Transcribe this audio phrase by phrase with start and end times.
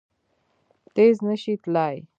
[0.95, 1.95] تېز نه شي تلای!